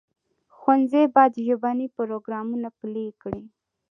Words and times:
ښوونځي 0.57 1.03
باید 1.15 1.33
ژبني 1.45 1.87
پروګرامونه 1.97 2.67
پلي 2.79 3.05
کړي. 3.21 3.43